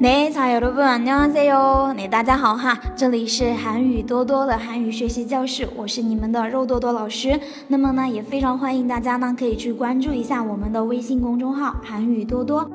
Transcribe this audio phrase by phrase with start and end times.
[0.00, 7.38] 네자여러분안녕하세요 네大家好哈，这里是韩语多多的韩语学习教室，我是你们的肉多多老师。
[7.68, 12.70] 那么呢，也非常欢迎大家呢可以去关注一下我们的微信公众号韩语多多。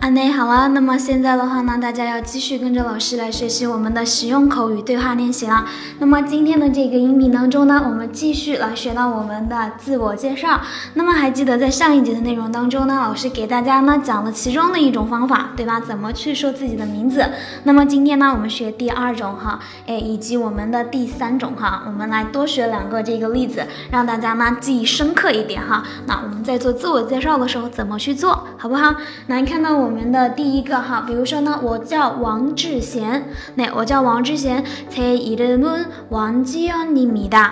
[0.00, 5.64] 啊，那好了，那么现在的话呢，大家要继续跟着老师来学习我们的实用口语对话练习了。
[5.98, 10.60] 那么今天的这个音频当中呢，我们继续来学到我们的自我介绍。
[10.94, 15.80] 那么还记得在上一节的内容当中呢，老师给大家呢讲了其中的一种方法，对吧？
[15.80, 17.24] 怎么去说 自己的名字？
[17.64, 25.82] 那么今天呢，我们学第二种哈，哎，以及我们的第三种哈，我们来多学两个这个例子，让大家呢记忆深刻一点哈。
[26.06, 28.94] 那我们在做自我介绍的时候怎么去做好不好？
[29.28, 29.86] 来看到我。
[29.86, 37.50] 我们的第一个哈，比如说呢，我叫王志贤，那我叫王志贤，제이름은왕지연입니 다。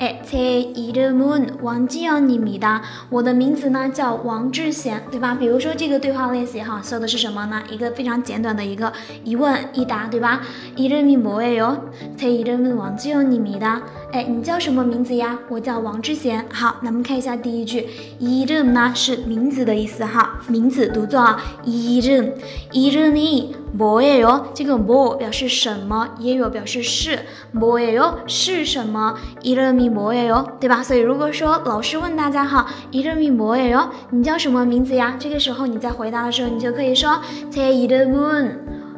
[0.00, 2.82] 哎，제이름은왕지연입니 다。
[3.08, 5.34] 我的名字呢叫王志贤，对吧？
[5.34, 7.62] 比如说这个对话练习哈，说的是什么呢？
[7.70, 8.92] 一个非常简短的一个
[9.24, 10.42] 一问一答，对吧？
[10.76, 11.78] 이름이뭐예 요？
[12.18, 13.80] 제이름은왕지연입니 다。
[14.12, 15.38] 哎，你叫什么名字呀？
[15.48, 16.44] 我叫王志贤。
[16.52, 17.88] 好，那我们看一下第一句，
[18.20, 24.42] 이름呢是名字的意思哈，名字读作이름이름이뭐예 요？
[24.52, 27.20] 这个뭐表示什么，也有表示是，
[27.54, 29.16] 뭐예요是什么？
[29.42, 30.46] 이름이 뭐예 요？
[30.60, 30.82] 对吧？
[30.82, 33.88] 所以如果说老师问大家哈，이름이뭐예 요？
[34.10, 35.16] 你叫什么名字呀？
[35.18, 37.20] 这个时候你在回答的时候，你就可以说
[37.50, 38.50] 제이름은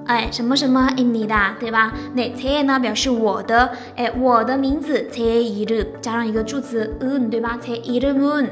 [0.06, 1.92] 哎，什么什么입니 다， 对吧？
[2.14, 7.58] 那제呢表示我的，哎，我的名字제이 름， 加上一个助词은， 对吧？
[7.62, 8.46] 제이름 은。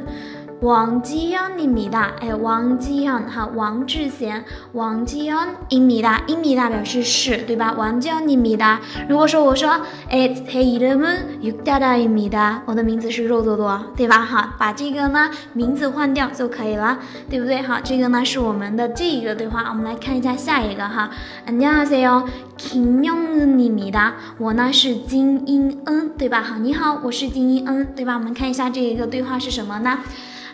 [0.63, 4.43] 王지현입니 다， 哎，王지현哈，王志贤，
[4.73, 7.75] 王지현입니 다， 입니다表示是，对吧？
[7.77, 8.81] 王지현입니 다。
[9.07, 14.25] 如果说我说，哎，제이름은육다다입니 다， 我的名字是肉多多，对吧？
[14.25, 16.99] 哈，把这个呢名字换掉就可以了，
[17.29, 17.61] 对不对？
[17.61, 21.11] 哈，这个呢是我们的这一个对话，我们来看一下下一个哈。
[21.47, 22.25] 안녕하세 요，
[22.61, 26.43] 김명은입니 다， 我呢是金英恩，对吧？
[26.43, 28.15] 好，你好，我是金英恩，对吧？
[28.15, 29.99] 我们看一下这一个对话是什么呢？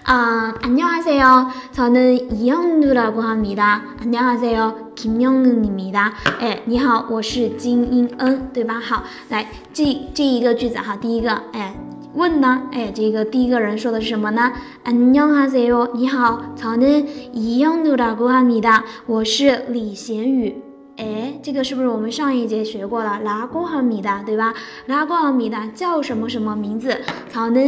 [0.04, 3.82] 啊，안녕하세 요， 저는이영누라고합니 다。
[4.03, 6.12] 안녕하세 요， 김영은입니 다。
[6.41, 8.81] 哎，你好，我是金英恩，对吧？
[8.81, 11.76] 好，来这这一个句子哈，第一个，哎，
[12.15, 14.53] 问呢，哎，这个第一个人说的是什么呢？
[14.84, 18.82] 안녕하세 요， 你好，저는이영누라고합니 다。
[19.06, 20.66] 我是李贤宇。
[20.97, 23.19] 哎，这个是不是我们上一节学过了？
[23.25, 24.54] 拉过哈米达，对吧？
[24.87, 27.00] 拉过哈米达叫什么什么名字？
[27.31, 27.62] 曹能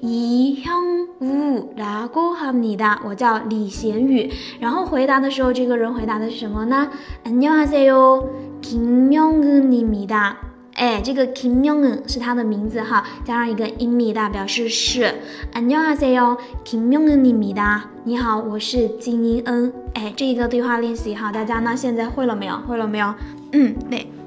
[0.00, 4.32] 이형 우， 拉过哈米达，我叫李贤宇。
[4.58, 6.90] 然后回答的时候，这个人回答的是什么呢？
[7.24, 8.26] 안녕하세 요，
[8.62, 10.36] 김명은입니 다。
[10.74, 15.14] 哎，这个 Kim Myung 是他的名字哈，加上一个 imida 表示是。
[15.52, 17.82] 안녕하세 요， Kim Myung 입니 다。
[18.04, 19.72] 你好，我是金英恩。
[19.94, 22.56] 哎，这一个对话练习哈，大家呢现在会了没有？
[22.66, 23.14] 会了没有？
[23.52, 24.06] 嗯，对。